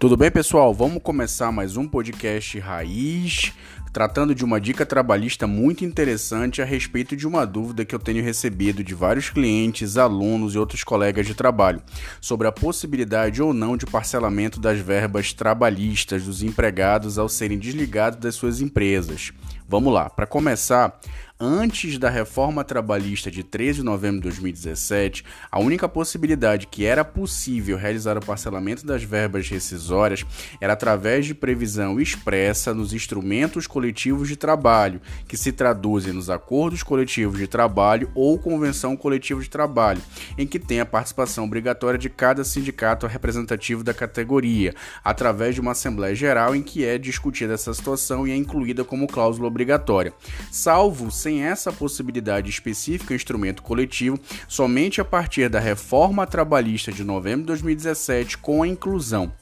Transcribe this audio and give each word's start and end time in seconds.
Tudo 0.00 0.16
bem, 0.16 0.30
pessoal? 0.30 0.72
Vamos 0.72 1.02
começar 1.02 1.52
mais 1.52 1.76
um 1.76 1.86
podcast 1.86 2.58
raiz, 2.58 3.52
tratando 3.92 4.34
de 4.34 4.42
uma 4.42 4.58
dica 4.58 4.86
trabalhista 4.86 5.46
muito 5.46 5.84
interessante 5.84 6.62
a 6.62 6.64
respeito 6.64 7.14
de 7.14 7.28
uma 7.28 7.44
dúvida 7.44 7.84
que 7.84 7.94
eu 7.94 7.98
tenho 7.98 8.24
recebido 8.24 8.82
de 8.82 8.94
vários 8.94 9.28
clientes, 9.28 9.98
alunos 9.98 10.54
e 10.54 10.58
outros 10.58 10.82
colegas 10.82 11.26
de 11.26 11.34
trabalho 11.34 11.82
sobre 12.18 12.48
a 12.48 12.52
possibilidade 12.52 13.42
ou 13.42 13.52
não 13.52 13.76
de 13.76 13.84
parcelamento 13.84 14.58
das 14.58 14.78
verbas 14.78 15.34
trabalhistas 15.34 16.24
dos 16.24 16.42
empregados 16.42 17.18
ao 17.18 17.28
serem 17.28 17.58
desligados 17.58 18.18
das 18.18 18.34
suas 18.34 18.62
empresas. 18.62 19.34
Vamos 19.68 19.92
lá, 19.92 20.08
para 20.08 20.26
começar, 20.26 20.98
antes 21.40 21.96
da 21.96 22.10
reforma 22.10 22.62
trabalhista 22.62 23.30
de 23.30 23.42
13 23.42 23.78
de 23.78 23.84
novembro 23.84 24.18
de 24.18 24.24
2017, 24.24 25.24
a 25.50 25.58
única 25.58 25.88
possibilidade 25.88 26.66
que 26.66 26.84
era 26.84 27.02
possível 27.02 27.78
realizar 27.78 28.18
o 28.18 28.24
parcelamento 28.24 28.84
das 28.84 29.02
verbas 29.02 29.48
rescisórias 29.48 30.26
era 30.60 30.74
através 30.74 31.24
de 31.24 31.34
previsão 31.34 31.98
expressa 31.98 32.74
nos 32.74 32.92
instrumentos 32.92 33.66
coletivos 33.66 34.28
de 34.28 34.36
trabalho, 34.36 35.00
que 35.26 35.36
se 35.36 35.50
traduzem 35.50 36.12
nos 36.12 36.28
acordos 36.28 36.82
coletivos 36.82 37.38
de 37.38 37.46
trabalho 37.46 38.10
ou 38.14 38.38
convenção 38.38 38.94
coletiva 38.94 39.40
de 39.40 39.48
trabalho, 39.48 40.02
em 40.36 40.46
que 40.46 40.58
tem 40.58 40.80
a 40.80 40.86
participação 40.86 41.44
obrigatória 41.44 41.98
de 41.98 42.10
cada 42.10 42.44
sindicato 42.44 43.06
representativo 43.06 43.82
da 43.82 43.94
categoria, 43.94 44.74
através 45.02 45.54
de 45.54 45.62
uma 45.62 45.72
assembleia 45.72 46.14
geral 46.14 46.54
em 46.54 46.62
que 46.62 46.84
é 46.84 46.98
discutida 46.98 47.54
essa 47.54 47.72
situação 47.72 48.28
e 48.28 48.30
é 48.30 48.36
incluída 48.36 48.84
como 48.84 49.06
cláusula 49.06 49.48
obrigatória, 49.48 50.12
salvo 50.50 51.10
sem 51.10 51.29
sem 51.30 51.44
essa 51.44 51.72
possibilidade 51.72 52.50
específica 52.50 53.14
instrumento 53.14 53.62
coletivo 53.62 54.18
somente 54.48 55.00
a 55.00 55.04
partir 55.04 55.48
da 55.48 55.60
reforma 55.60 56.26
trabalhista 56.26 56.90
de 56.90 57.04
novembro 57.04 57.42
de 57.42 57.46
2017 57.46 58.38
com 58.38 58.64
a 58.64 58.68
inclusão 58.68 59.32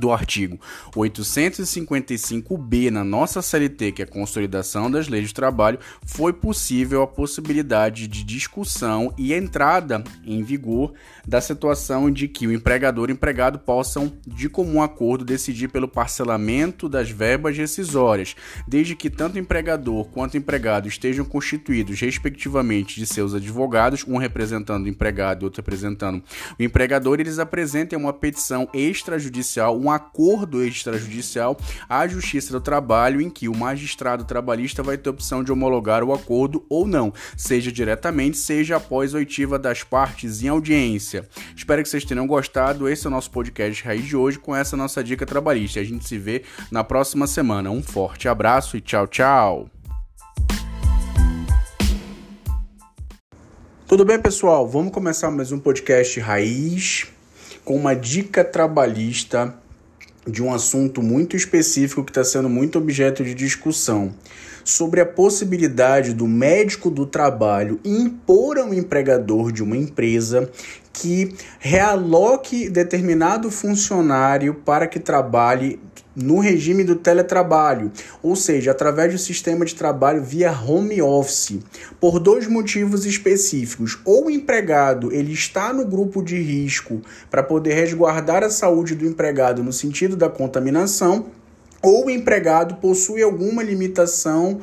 do 0.00 0.10
artigo 0.10 0.58
855-B 0.96 2.90
na 2.90 3.04
nossa 3.04 3.42
CLT, 3.42 3.92
que 3.92 4.02
é 4.02 4.04
a 4.04 4.08
consolidação 4.08 4.90
das 4.90 5.06
leis 5.08 5.28
de 5.28 5.34
trabalho, 5.34 5.78
foi 6.04 6.32
possível 6.32 7.02
a 7.02 7.06
possibilidade 7.06 8.08
de 8.08 8.24
discussão 8.24 9.12
e 9.16 9.34
entrada 9.34 10.02
em 10.24 10.42
vigor 10.42 10.94
da 11.26 11.40
situação 11.40 12.10
de 12.10 12.26
que 12.26 12.46
o 12.46 12.52
empregador 12.52 13.08
e 13.08 13.12
o 13.12 13.14
empregado 13.14 13.58
possam, 13.58 14.12
de 14.26 14.48
comum 14.48 14.82
acordo, 14.82 15.24
decidir 15.24 15.68
pelo 15.68 15.86
parcelamento 15.86 16.88
das 16.88 17.10
verbas 17.10 17.56
rescisórias, 17.56 18.34
desde 18.66 18.96
que 18.96 19.10
tanto 19.10 19.38
empregador 19.38 20.06
quanto 20.06 20.36
empregado 20.36 20.88
estejam 20.88 21.24
constituídos, 21.24 22.00
respectivamente, 22.00 22.98
de 22.98 23.06
seus 23.06 23.34
advogados, 23.34 24.04
um 24.06 24.16
representando 24.16 24.86
o 24.86 24.88
empregado 24.88 25.42
e 25.42 25.44
outro 25.44 25.60
representando 25.60 26.22
o 26.58 26.62
empregador, 26.62 27.20
eles 27.20 27.38
apresentem 27.38 27.98
uma 27.98 28.12
petição 28.12 28.68
extrajudicial, 28.72 29.78
um 29.78 29.89
acordo 29.90 30.64
extrajudicial 30.64 31.56
à 31.88 32.06
Justiça 32.06 32.52
do 32.52 32.60
Trabalho, 32.60 33.20
em 33.20 33.30
que 33.30 33.48
o 33.48 33.56
magistrado 33.56 34.24
trabalhista 34.24 34.82
vai 34.82 34.96
ter 34.96 35.10
opção 35.10 35.42
de 35.42 35.52
homologar 35.52 36.02
o 36.02 36.12
acordo 36.12 36.64
ou 36.68 36.86
não, 36.86 37.12
seja 37.36 37.70
diretamente, 37.70 38.36
seja 38.36 38.76
após 38.76 39.14
a 39.14 39.18
oitiva 39.18 39.58
das 39.58 39.82
partes 39.82 40.42
em 40.42 40.48
audiência. 40.48 41.28
Espero 41.54 41.82
que 41.82 41.88
vocês 41.88 42.04
tenham 42.04 42.26
gostado. 42.26 42.88
Esse 42.88 43.06
é 43.06 43.08
o 43.08 43.10
nosso 43.10 43.30
podcast 43.30 43.84
Raiz 43.84 44.04
de 44.04 44.16
hoje 44.16 44.38
com 44.38 44.54
essa 44.54 44.76
nossa 44.76 45.02
dica 45.02 45.26
trabalhista. 45.26 45.80
A 45.80 45.84
gente 45.84 46.06
se 46.06 46.18
vê 46.18 46.42
na 46.70 46.84
próxima 46.84 47.26
semana. 47.26 47.70
Um 47.70 47.82
forte 47.82 48.28
abraço 48.28 48.76
e 48.76 48.80
tchau, 48.80 49.06
tchau. 49.06 49.68
Tudo 53.86 54.04
bem, 54.04 54.20
pessoal? 54.20 54.68
Vamos 54.68 54.92
começar 54.92 55.32
mais 55.32 55.50
um 55.50 55.58
podcast 55.58 56.20
Raiz 56.20 57.08
com 57.64 57.74
uma 57.74 57.94
dica 57.94 58.44
trabalhista 58.44 59.58
de 60.26 60.42
um 60.42 60.52
assunto 60.52 61.02
muito 61.02 61.36
específico 61.36 62.04
que 62.04 62.10
está 62.10 62.24
sendo 62.24 62.48
muito 62.48 62.78
objeto 62.78 63.24
de 63.24 63.34
discussão 63.34 64.14
sobre 64.70 65.00
a 65.00 65.06
possibilidade 65.06 66.14
do 66.14 66.26
médico 66.26 66.90
do 66.90 67.04
trabalho 67.04 67.80
impor 67.84 68.58
ao 68.58 68.72
empregador 68.72 69.52
de 69.52 69.62
uma 69.62 69.76
empresa 69.76 70.50
que 70.92 71.34
realoque 71.58 72.68
determinado 72.68 73.50
funcionário 73.50 74.54
para 74.54 74.86
que 74.86 74.98
trabalhe 74.98 75.80
no 76.14 76.40
regime 76.40 76.82
do 76.82 76.96
teletrabalho, 76.96 77.90
ou 78.22 78.34
seja, 78.34 78.72
através 78.72 79.12
do 79.12 79.18
sistema 79.18 79.64
de 79.64 79.74
trabalho 79.74 80.22
via 80.22 80.52
home 80.52 81.00
office, 81.00 81.60
por 82.00 82.18
dois 82.18 82.46
motivos 82.46 83.06
específicos. 83.06 83.98
Ou 84.04 84.26
o 84.26 84.30
empregado 84.30 85.12
ele 85.12 85.32
está 85.32 85.72
no 85.72 85.86
grupo 85.86 86.22
de 86.22 86.40
risco 86.40 87.00
para 87.30 87.42
poder 87.42 87.74
resguardar 87.74 88.42
a 88.42 88.50
saúde 88.50 88.94
do 88.94 89.06
empregado 89.06 89.62
no 89.62 89.72
sentido 89.72 90.16
da 90.16 90.28
contaminação, 90.28 91.26
ou 91.82 92.06
o 92.06 92.10
empregado 92.10 92.76
possui 92.76 93.22
alguma 93.22 93.62
limitação 93.62 94.60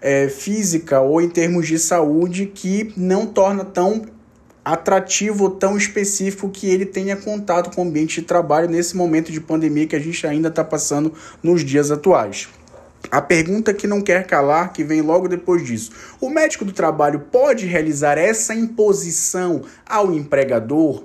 é, 0.00 0.28
física 0.28 1.00
ou 1.00 1.20
em 1.20 1.28
termos 1.28 1.66
de 1.66 1.78
saúde 1.78 2.46
que 2.46 2.92
não 2.96 3.26
torna 3.26 3.64
tão 3.64 4.02
atrativo 4.64 5.50
tão 5.50 5.76
específico 5.76 6.48
que 6.50 6.68
ele 6.68 6.84
tenha 6.84 7.16
contato 7.16 7.74
com 7.74 7.82
o 7.82 7.88
ambiente 7.88 8.20
de 8.20 8.26
trabalho 8.26 8.68
nesse 8.68 8.96
momento 8.96 9.32
de 9.32 9.40
pandemia 9.40 9.86
que 9.86 9.96
a 9.96 10.00
gente 10.00 10.26
ainda 10.26 10.48
está 10.48 10.62
passando 10.62 11.12
nos 11.42 11.64
dias 11.64 11.90
atuais. 11.90 12.48
A 13.10 13.22
pergunta 13.22 13.72
que 13.72 13.86
não 13.86 14.02
quer 14.02 14.26
calar, 14.26 14.72
que 14.72 14.84
vem 14.84 15.00
logo 15.00 15.26
depois 15.26 15.64
disso: 15.64 15.90
o 16.20 16.28
médico 16.28 16.64
do 16.64 16.72
trabalho 16.72 17.20
pode 17.32 17.66
realizar 17.66 18.18
essa 18.18 18.54
imposição 18.54 19.62
ao 19.86 20.12
empregador? 20.12 21.04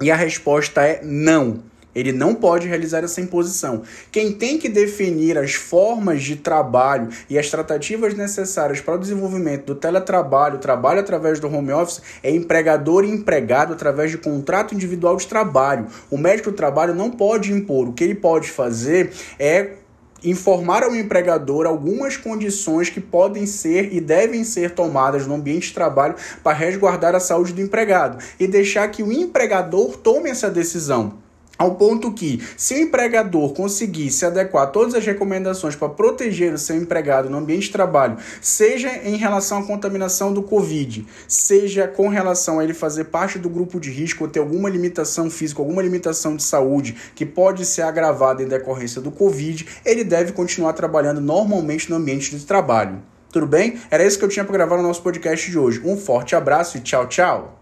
E 0.00 0.10
a 0.10 0.16
resposta 0.16 0.82
é 0.82 1.00
não. 1.02 1.62
Ele 1.94 2.12
não 2.12 2.34
pode 2.34 2.68
realizar 2.68 3.02
essa 3.02 3.20
imposição. 3.20 3.82
Quem 4.12 4.32
tem 4.32 4.58
que 4.58 4.68
definir 4.68 5.38
as 5.38 5.54
formas 5.54 6.22
de 6.22 6.36
trabalho 6.36 7.08
e 7.28 7.38
as 7.38 7.50
tratativas 7.50 8.14
necessárias 8.14 8.80
para 8.80 8.94
o 8.94 8.98
desenvolvimento 8.98 9.66
do 9.66 9.74
teletrabalho, 9.74 10.58
trabalho 10.58 11.00
através 11.00 11.40
do 11.40 11.48
home 11.48 11.72
office, 11.72 12.02
é 12.22 12.30
empregador 12.30 13.04
e 13.04 13.10
empregado 13.10 13.72
através 13.72 14.10
de 14.10 14.18
contrato 14.18 14.74
individual 14.74 15.16
de 15.16 15.26
trabalho. 15.26 15.86
O 16.10 16.18
médico 16.18 16.50
do 16.50 16.56
trabalho 16.56 16.94
não 16.94 17.10
pode 17.10 17.52
impor. 17.52 17.88
O 17.88 17.92
que 17.92 18.04
ele 18.04 18.14
pode 18.14 18.50
fazer 18.50 19.10
é 19.38 19.72
informar 20.22 20.82
ao 20.82 20.94
empregador 20.94 21.66
algumas 21.66 22.16
condições 22.16 22.90
que 22.90 23.00
podem 23.00 23.46
ser 23.46 23.94
e 23.94 24.00
devem 24.00 24.44
ser 24.44 24.72
tomadas 24.72 25.26
no 25.26 25.34
ambiente 25.34 25.68
de 25.68 25.74
trabalho 25.74 26.16
para 26.42 26.56
resguardar 26.56 27.14
a 27.14 27.20
saúde 27.20 27.52
do 27.52 27.60
empregado 27.60 28.18
e 28.38 28.46
deixar 28.46 28.88
que 28.88 29.02
o 29.02 29.12
empregador 29.12 29.96
tome 29.96 30.30
essa 30.30 30.50
decisão. 30.50 31.27
Ao 31.58 31.74
ponto 31.74 32.12
que, 32.12 32.40
se 32.56 32.74
o 32.74 32.78
empregador 32.78 33.52
conseguir 33.52 34.12
se 34.12 34.24
adequar 34.24 34.62
a 34.62 34.66
todas 34.68 34.94
as 34.94 35.04
recomendações 35.04 35.74
para 35.74 35.88
proteger 35.88 36.54
o 36.54 36.58
seu 36.58 36.76
empregado 36.76 37.28
no 37.28 37.36
ambiente 37.36 37.64
de 37.64 37.72
trabalho, 37.72 38.16
seja 38.40 38.88
em 39.02 39.16
relação 39.16 39.58
à 39.58 39.62
contaminação 39.64 40.32
do 40.32 40.40
Covid, 40.40 41.04
seja 41.26 41.88
com 41.88 42.08
relação 42.08 42.60
a 42.60 42.64
ele 42.64 42.72
fazer 42.72 43.04
parte 43.06 43.40
do 43.40 43.50
grupo 43.50 43.80
de 43.80 43.90
risco 43.90 44.22
ou 44.22 44.30
ter 44.30 44.38
alguma 44.38 44.70
limitação 44.70 45.28
física, 45.28 45.60
alguma 45.60 45.82
limitação 45.82 46.36
de 46.36 46.44
saúde 46.44 46.94
que 47.16 47.26
pode 47.26 47.66
ser 47.66 47.82
agravada 47.82 48.40
em 48.40 48.46
decorrência 48.46 49.00
do 49.00 49.10
Covid, 49.10 49.66
ele 49.84 50.04
deve 50.04 50.32
continuar 50.32 50.74
trabalhando 50.74 51.20
normalmente 51.20 51.90
no 51.90 51.96
ambiente 51.96 52.36
de 52.36 52.46
trabalho. 52.46 53.02
Tudo 53.32 53.48
bem? 53.48 53.78
Era 53.90 54.06
isso 54.06 54.16
que 54.16 54.24
eu 54.24 54.28
tinha 54.28 54.44
para 54.44 54.54
gravar 54.54 54.76
no 54.76 54.84
nosso 54.84 55.02
podcast 55.02 55.50
de 55.50 55.58
hoje. 55.58 55.82
Um 55.84 55.96
forte 55.96 56.36
abraço 56.36 56.78
e 56.78 56.80
tchau, 56.80 57.08
tchau! 57.08 57.57